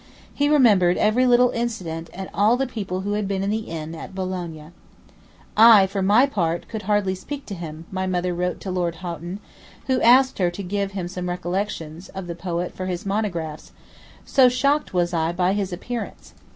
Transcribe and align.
He 0.33 0.49
remembered 0.49 0.97
every 0.97 1.27
little 1.27 1.51
incident 1.51 2.09
and 2.11 2.27
all 2.33 2.57
the 2.57 2.65
people 2.65 3.01
who 3.01 3.13
had 3.13 3.27
been 3.27 3.43
in 3.43 3.51
the 3.51 3.69
inn 3.69 3.93
at 3.93 4.15
Boulogne. 4.15 4.71
'I, 5.55 5.85
for 5.85 6.01
my 6.01 6.25
part, 6.25 6.67
could 6.67 6.81
hardly 6.89 7.13
speak 7.13 7.45
to 7.45 7.53
him,' 7.53 7.85
my 7.91 8.07
mother 8.07 8.33
wrote 8.33 8.59
to 8.61 8.71
Lord 8.71 8.95
Houghton, 9.05 9.37
who 9.85 10.01
asked 10.01 10.39
her 10.39 10.49
to 10.49 10.63
give 10.63 10.93
him 10.93 11.07
some 11.07 11.29
recollections 11.29 12.09
of 12.15 12.25
the 12.25 12.33
poet 12.33 12.73
for 12.73 12.87
his 12.87 13.05
'Monographs,' 13.05 13.73
'so 14.25 14.49
shocked 14.49 14.91
was 14.91 15.13
I 15.13 15.33
by 15.33 15.53
his 15.53 15.71
appearance. 15.71 16.33